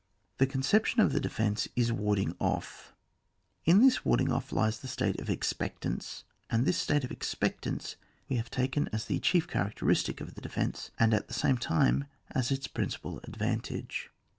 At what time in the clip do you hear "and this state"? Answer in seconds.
6.49-7.03